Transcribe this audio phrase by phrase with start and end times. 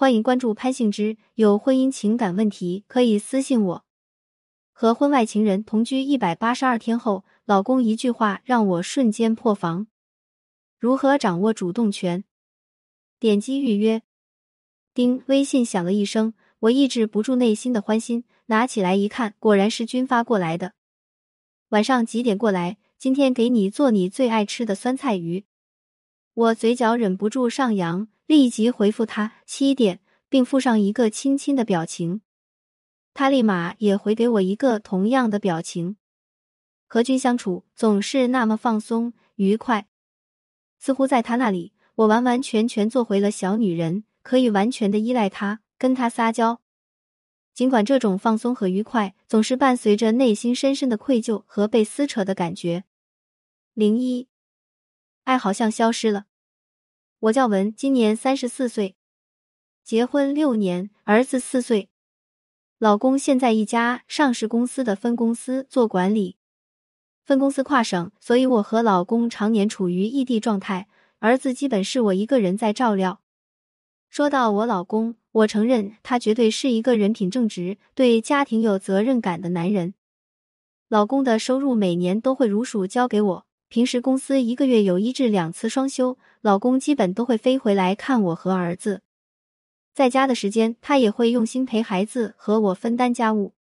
[0.00, 3.84] 欢迎关注潘幸之，有婚姻情感问题可以私信我。
[4.72, 9.88] 和婚外情人同居一百八十二天后，老公一句话让我瞬间破防。
[10.78, 12.24] 如何掌握主动权？
[13.18, 14.00] 点击预约。
[14.94, 20.72] 叮，微信响了一声，我抑制不住内心的欢心，拿起来一看，果然是君发过来的。
[21.68, 22.78] 晚上几点过来？
[22.96, 25.44] 今天给你做你最爱吃的酸菜鱼。
[26.32, 32.20] 我嘴角忍不住上扬，立即回复他七点，并附上一个亲亲的表情。
[33.12, 35.96] 他立马也回给我一个同样的表情。
[36.86, 39.88] 和君相处总是那么放松愉快，
[40.78, 46.60] 似乎在他那里，我完完全全做回了小女人，可以完全的依赖他，跟他撒娇。
[47.52, 52.84] 尽管这种放松和愉快总是伴随着内心深深的愧疚和被撕扯的感觉。
[53.74, 54.28] 零一，
[55.24, 56.26] 爱好像消失了。
[57.20, 58.96] 我叫文，今年三十四岁，
[59.84, 61.90] 结婚六年，儿子四岁。
[62.78, 66.38] 老公现在一家上市公司的分公司做管理，
[67.22, 70.88] 分公司跨省，所以我和老公常年处于异地状态。
[71.18, 73.20] 儿子基本是我一个人在照料。
[74.08, 79.92] 说到我老公，我承认他绝对是一个人品正直、对家庭有责任感的男人。
[80.88, 83.46] 老公的收入每年都会如数交给我。
[83.68, 89.02] 平时公司一个月有一至两次双休，老公基本都会飞回来看我和儿子。
[89.92, 93.54] 在家的时间，他也会用心陪孩子和我分担家务。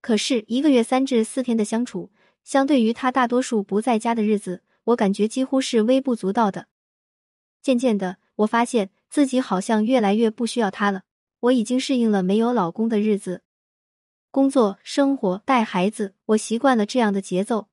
[0.00, 2.12] 可是，一个月三至四天的相处，
[2.44, 6.68] 相对于他大多数不在家的日子，我感觉几乎是微不足道的。
[7.60, 11.02] 渐渐的，我发现自己好像越来越不需要他了。
[11.40, 13.42] 我已经适应了没有老公的日子，
[14.30, 17.67] 工作、生活、带孩子，我习惯了这样的节奏。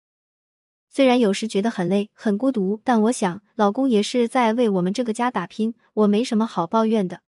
[0.90, 7.22] 虽然有时觉得很累、很孤独，但我想老公也是在为我们这个家打拼，我没什么好抱怨的。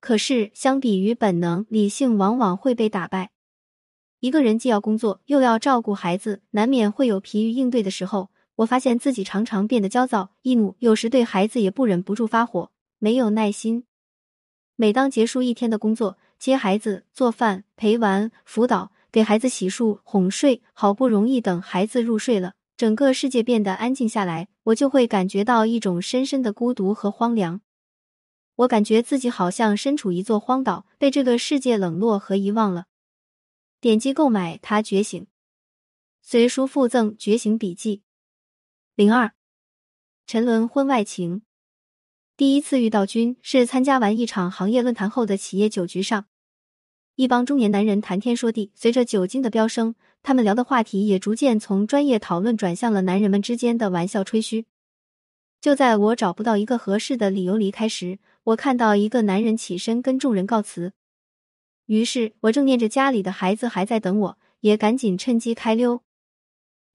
[0.00, 3.30] 可是，相比于本能，理性往往会被打败。
[4.18, 8.30] 一个人既要工作，又要照顾孩子，难免会有疲于应对的时候。
[8.56, 13.84] 我发现自己常常变得焦躁易怒，有时对孩子也不忍不住发火，没有耐心。
[14.76, 22.54] 每当结束一天的工作，接孩子、做饭、陪玩、辅导、给孩子洗漱、哄睡，好不容易等孩子入睡了。
[22.82, 27.60] 整个世界变得安静下来，我就会感觉到一种深深的孤独和荒凉。
[28.56, 32.86] 我感觉自己好像身处一座荒岛，被这个世界冷落和遗忘了。
[33.80, 35.22] 点击购买《他觉醒》，
[36.22, 37.98] 随书附赠《觉醒笔记》。
[38.96, 39.32] 零二，
[40.26, 41.42] 沉沦婚外情。
[42.36, 46.24] 第一次遇到君是参加完一场行业论坛后的企业酒局上。
[47.22, 49.94] 一帮中年男人谈天说地，随着酒精的飙升，
[50.24, 54.66] 他们聊的话题也逐渐从专业讨论转向了男人们之间的玩笑吹嘘。
[55.60, 60.94] 就在我找不到一个合适的理由离开时，我看到一个男人起身跟众人告辞。
[61.86, 66.02] 于是我正念着家里的孩子还在等我，也赶紧趁机开溜。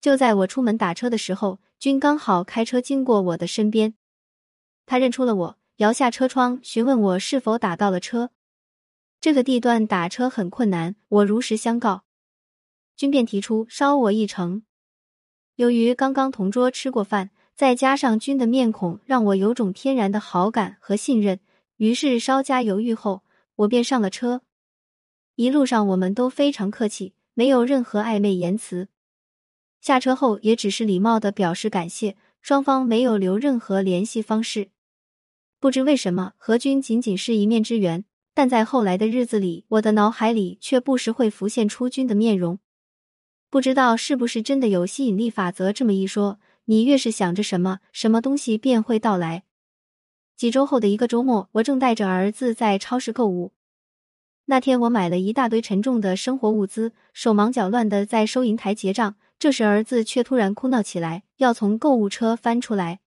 [0.02, 3.94] 就在我出门打车的时候，君刚好开车经过我的身边，
[4.86, 8.32] 他认出了我，摇下车窗询问我是否打到了车。
[9.20, 12.04] 这个地段打车很困难，我如实相告，
[12.96, 14.64] 君便提出捎我一程。
[15.56, 21.40] 由于刚刚同桌吃过饭，再加上君的面孔让我有种天然的好感和信任，
[21.78, 23.24] 于是稍加犹豫后，
[23.56, 24.44] 我便上了车。
[25.36, 28.88] 一路上我们都非常客气，没有任何暧昧言辞。
[29.82, 34.70] 下车后也只是礼貌的表示感谢，双方没有留任何联系方式。
[35.60, 38.06] 不知为什么，和君仅仅是一面之缘。
[38.38, 42.60] 但在后来的日子里，我的脑海里却不时会浮现出君的面容。
[43.50, 49.42] 不知道是不是真的有吸引力法则这么一说，你越是想着什么，什么东西便会到来。
[50.36, 53.54] 几周后的一个周末，我正带着儿子在超市购物。
[54.46, 59.16] 那天我买了一大堆沉重的生活物资，手忙脚乱的在收银台结账。
[59.40, 63.00] 这时儿子却突然哭闹起来，要从购物车翻出来。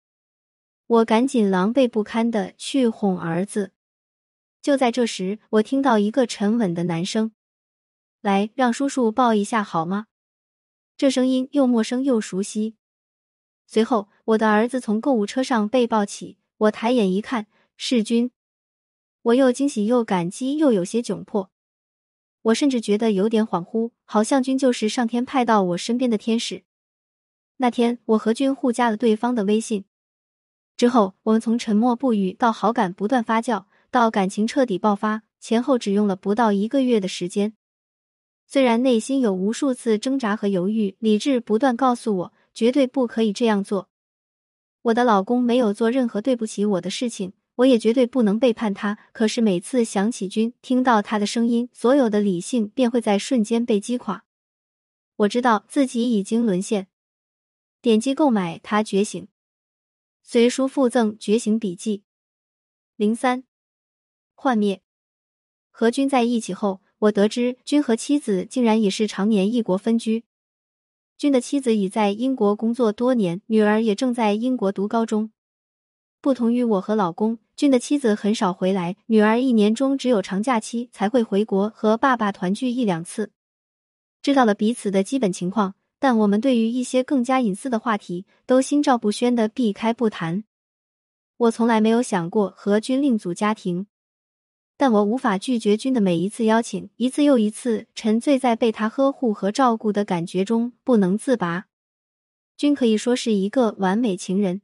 [0.86, 3.72] 我赶紧狼狈不堪的去哄儿子。
[4.60, 7.32] 就在这时，我听到一个沉稳的男声
[8.20, 10.06] ：“来，让叔叔抱一下好吗？”
[10.98, 12.74] 这声音又陌生又熟悉。
[13.66, 17.46] 随后，我的儿子从购物车上被抱起，我抬眼一看，
[17.76, 18.30] 是君。
[19.22, 21.50] 我又惊喜又感激，又有些窘迫。
[22.42, 26.64] 我甚至觉得有点恍惚，好像君就是上天派到我身边的天使。
[27.58, 29.84] 那天，我和君互加了对方的微信，
[30.76, 33.66] 之后，我们从沉默不语到好感不断发酵。
[33.90, 37.54] 到感情彻底爆发，前后只用了不到一个月的时间。
[38.46, 43.88] 虽然内心有无数次挣扎和犹豫，理智不断告诉我绝对不可以这样做。
[44.82, 48.98] 我的老公没有做任何对不起我的事情，我也绝对不能背叛他。
[49.12, 54.24] 可是每次想起君，听到他的声音，所有的理性便会在瞬间被击垮。
[55.16, 56.86] 我知道自己已经沦陷。
[57.82, 59.22] 点击购买《他觉醒》，
[60.22, 61.98] 随书附赠《觉醒笔记》。
[62.96, 63.44] 零三，
[64.40, 64.80] 幻灭。
[65.72, 70.22] 和君在一起后，我得知君和妻子竟然也是常年异国分居。
[71.16, 75.32] 君的妻子已在英国工作多年，女儿也正在英国读高中。
[76.20, 83.32] 不同于我和老公，君的妻子很少回来，女儿一年中只有长假期才会回国和爸爸团聚一两次。
[84.22, 85.74] 知道了彼此的基本情况。
[86.00, 90.44] 但我们对于一些更加隐私的话题，都心照不宣的避开不谈。
[91.36, 93.88] 我从来没有想过和君另组家庭，
[94.78, 101.66] 但我无法拒绝君的每一次邀请，一次又一次沉醉在被他呵护和照顾的感觉中不能自拔。
[102.56, 104.62] 君可以说是一个完美情人，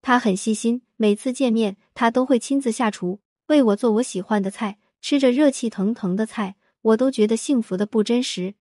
[0.00, 8.54] 他很细心，每次见面他都会亲自下厨为我做我喜欢的菜，吃着热气腾腾的菜，我都觉得幸福的不真实。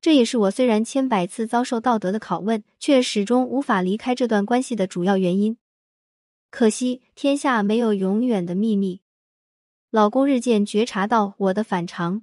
[0.00, 5.56] 这也是我虽然千百次遭受道德的拷问，却始终无法离开这段关系的主要原因。
[6.50, 9.00] 可惜天下没有永远的秘密。
[9.92, 12.22] 老公日渐觉察到我的反常。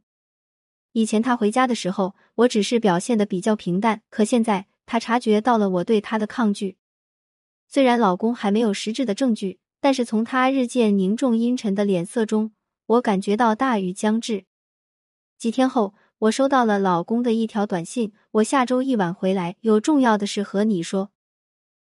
[0.93, 6.77] 以前他回家的时候，我只是表现的比较平淡，可现在他察觉到了我对他的抗拒。
[7.67, 12.53] 虽然老公还没有实质的证据，但是从他日渐凝重阴沉的脸色中，
[12.87, 14.45] 我感觉到大雨将至。
[15.37, 15.93] 几天后。
[16.23, 21.11] 我收到了老公的一条短信，我下周一晚回来，有重要的事和你说。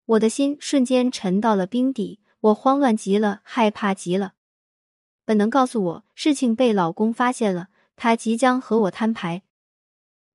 [0.05, 4.33] 我的心瞬间沉到了冰底，我慌乱极了，害怕极了。
[5.31, 9.43] 本能告诉我，事情被老公发现了，他即将和我摊牌。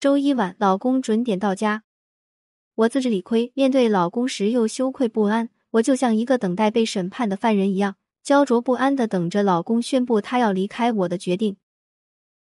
[0.00, 1.82] 周一晚，老公准点到家，
[2.76, 11.58] 我自知理亏，面对老公时又羞愧不安，我就像一个等待被审判的犯人一样，焦灼不安的等着老公宣布他要离开我的决定。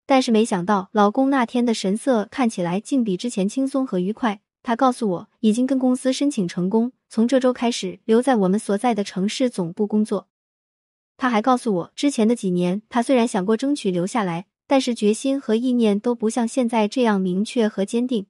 [0.05, 4.41] 但是没想到，老公那天的神色看起来竟比之前轻松和愉快。
[4.61, 10.27] 他告诉我，已经跟公司申请成功，从这周开始留在我们所在的城市总部工作。
[11.17, 18.27] 他还告诉我，之前的几年，他虽然想过争取留下来，但是决心和意念都不像现在这样明确和坚定。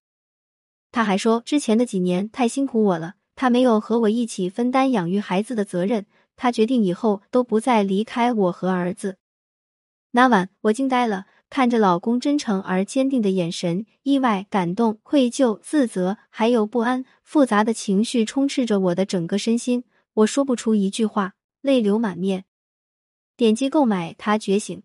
[0.92, 6.06] 他还说，之前的几年太辛苦我了，他没有和我一起分担养育孩子的责任。
[6.36, 9.18] 他决定以后都不再离开我和儿子。
[10.12, 11.26] 那晚，我惊呆了。
[11.50, 19.84] 看着老公真诚而坚定的眼神，意外、感动、愧疚、自责，还有不安，复杂的情绪充斥着我的整个身心。
[20.16, 22.46] 我说不出一句话，泪流满面。
[23.36, 24.78] 点击购买《他觉醒》，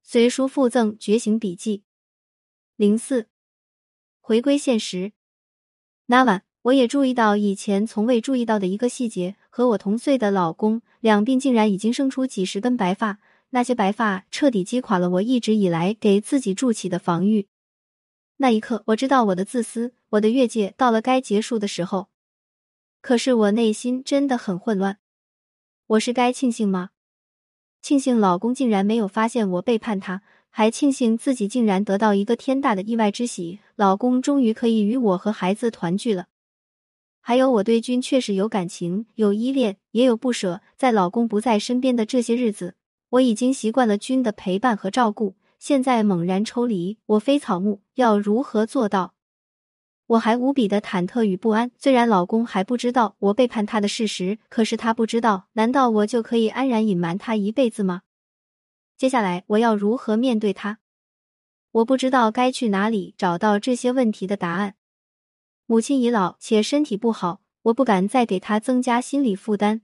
[0.00, 1.78] 随书附赠《觉醒笔记》。
[2.76, 3.26] 零四，
[4.20, 5.10] 回归现实。
[6.06, 13.18] 那晚，我也注意到以前从未注意到的一个细节：和我同岁的老公两鬓竟然已经生出几十根白发。
[13.50, 17.48] 那些白发彻底击垮了我一直以来给自己筑起的防御。
[18.36, 22.08] 那一刻，我知道我的自私，我的越界到了该结束的时候。
[23.00, 24.98] 可是我内心真的很混乱。
[25.86, 26.90] 我是该庆幸吗？
[27.80, 36.26] 庆幸老公竟然没有发现我背叛他，还庆幸自己竟然得到一个天大的意外之喜，老公终于可以与我和孩子团聚了。
[37.20, 40.60] 还有，我对君确实有感情，有依恋，也有不舍。
[40.76, 42.74] 在老公不在身边的这些日子。
[43.10, 49.14] 我已经习惯了君的陪伴和照顾，现在猛然抽离，我非草木，要如何做到？
[50.08, 51.70] 我还无比的忐忑与不安。
[51.78, 58.02] 虽然老公还不知道我背叛他的事实，可是他不知道，难道我就可以安然隐瞒他一辈子吗？
[58.96, 60.78] 接下来我要如何面对他？
[61.70, 64.74] 我不知道该去哪里找到这些问题的答案。
[65.66, 69.82] 母亲已老且身体不好，我不敢再给他增加心理负担。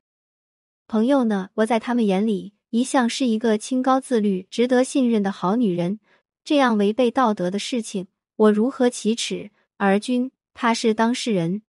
[0.87, 1.51] 朋友呢？
[1.55, 2.55] 我在他们眼里。
[2.71, 6.01] 一向是一个清高自律、值得信任的好女人，
[6.43, 9.53] 这样违背道德的事情，我如何启齿？
[9.77, 11.63] 而君，他是当事人，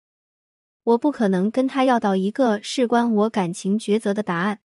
[0.84, 4.60] 我不可能跟他要到一个事关我感情抉择的答案。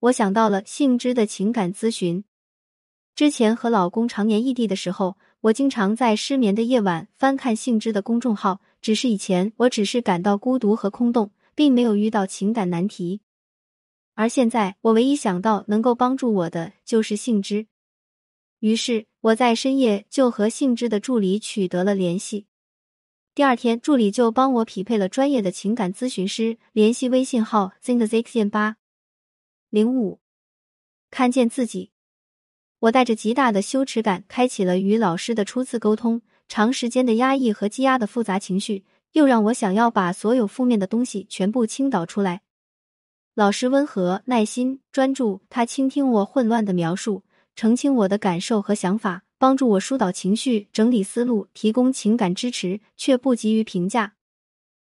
[0.00, 2.24] 我想到了幸之的情感咨询。
[3.14, 8.60] 之前和老公常年异地的时候，我经常在失眠的夜晚翻看幸之的公众号。
[8.82, 13.20] 只是以前，我只是感到孤独和空洞，并没有遇到情感难题。
[14.14, 17.66] 而现在，我唯一想到能够帮助我的就是杏枝。
[18.60, 22.46] 于是，我在深夜就和杏枝的助理取得了联系。
[23.34, 28.76] 第二天，助理就帮我匹配了专业的情感咨询师，联系微信号 zingzixian 八
[29.68, 30.20] 零五。
[31.10, 31.90] 看见自己，
[32.78, 36.22] 我带着极大的羞耻感开启了与老师的初次沟通。
[36.48, 42.42] 长时间的压抑和积压的复杂情绪，又让我想要把所有负面的东西全部倾倒出来。
[43.34, 47.24] 老师温和、耐心、专注，他倾听我混乱的描述，
[47.56, 54.14] 澄清我的感受和想法，帮助我疏导情绪、整理思路，提供情感支持，却不急于评价。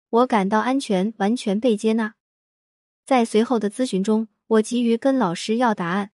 [0.09, 2.13] 我感到安全，完全被接纳。
[3.03, 6.11] 在随后的咨询中，我急于跟老师要答案：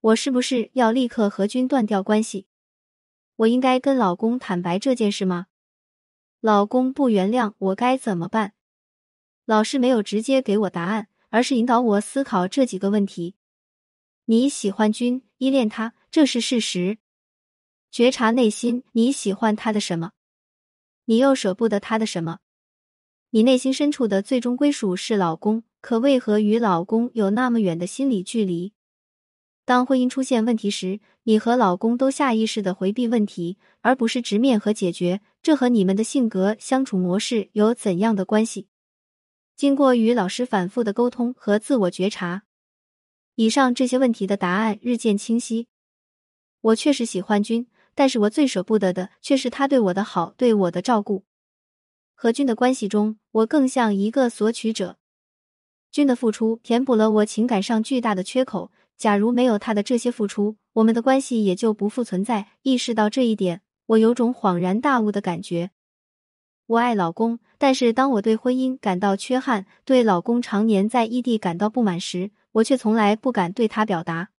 [0.00, 2.48] 我是不是要立刻和君断掉关系？
[3.36, 5.46] 我应该跟老公坦白这件事吗？
[6.40, 8.54] 老公不原谅我该怎么办？
[9.44, 11.06] 老师没有直接给我答案。
[11.30, 13.36] 而是引导我思考这几个问题：
[14.26, 16.98] 你喜欢君，依恋他，这是事实。
[17.90, 20.12] 觉察内心，你喜欢他的什么？
[21.06, 22.38] 你又舍不得他的什么？
[23.30, 28.72] 你内心深处的最终归属是老公，可为何与老公有那么远的心理距离？
[29.64, 38.68] 当婚姻出现问题时，你和老公都下意识的回避问题，而不是直面和解决，这和你们的性格、相处模式有怎样的关系？
[39.56, 42.44] 经过与老师反复的沟通和自我觉察，
[43.42, 45.66] 以上这些问题的答案日渐清晰。
[46.60, 51.24] 我确实喜欢君，但是我最舍不得的却是他对我的好，对我的照顾。
[52.14, 54.96] 和君的关系中，我更像一个索取者。
[55.90, 58.70] 君的付出填补了我情感上巨大的缺口。
[58.96, 62.46] 假如没有他的这些付出，我们的关系也就不复存在。
[62.62, 65.72] 意识到这一点，我有种恍然大悟的感觉。
[66.66, 74.30] 我爱老公，但是当我对婚姻感到缺憾，对老公常年在异地感到不满时，我却从来不敢对他表达。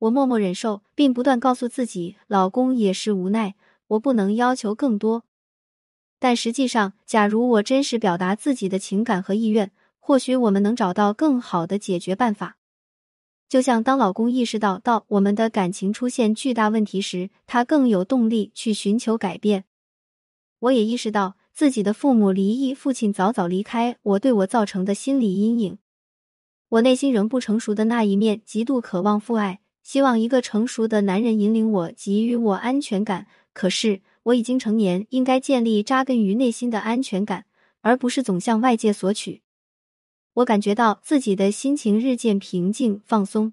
[0.00, 3.54] 我默默忍受，并不断告诉自己，老公也是无奈，
[3.88, 5.24] 我不能要求更多。
[6.18, 12.56] 但实际上，假如我真实表达自己的情感和意愿，或许我们能找到更好的解决办法。
[13.48, 19.64] 就像当老公意识到到我们的感情出现巨大问题时，他更有动力去寻求改变。
[20.60, 21.36] 我也意识到。
[21.52, 25.78] 自己的父母离异，父亲早早离开，我对我造成的心理阴影。
[26.70, 33.26] 我内心仍不成熟的那一面，极度渴望父爱，希望一个成熟的男人引领我，给予我安全感。
[33.52, 37.46] 可是我已经成年，应该建立扎根于内心的安全感，
[37.80, 39.42] 而不是总向外界索取。
[40.34, 43.52] 我感觉到自己的心情日渐平静、放松，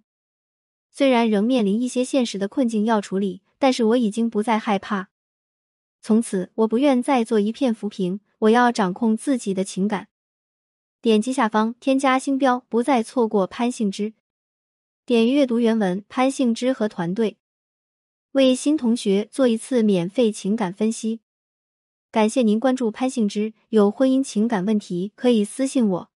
[0.91, 5.09] 虽然仍面临一些现实的困境要处理，但是我已经不再害怕。
[6.03, 10.09] 从此，我不愿再做一片浮萍，我要掌控自己的情感。
[11.01, 14.13] 点击下方添加星标，不再错过潘幸之。
[15.05, 17.37] 点阅读原文，潘幸之和团队
[18.31, 21.21] 为新同学做一次免费情感分析。
[22.11, 26.09] 感谢您关注潘幸之，有婚姻情感问题可以私信我。